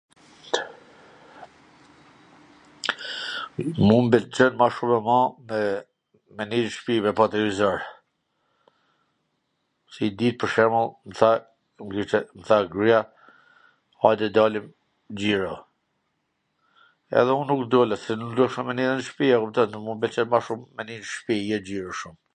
[3.85, 5.17] Mu m pwlqen ma shum ama
[6.35, 7.77] me ndenj n shpi, me pa televizor.
[9.97, 12.07] Se nj dit pwr shembull mw
[12.49, 13.01] tha gruaja
[14.09, 14.67] ajde dalim
[15.23, 15.55] xhiro,
[17.21, 19.91] edhe un nuk dola se un dojsha me ndenj n shpi a kupton, se mu
[19.97, 22.15] m pwlqen ma shum me ndenj n shpi, jo xhiro shum.